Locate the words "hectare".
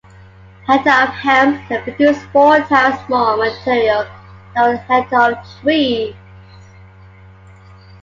0.79-1.03, 4.77-5.33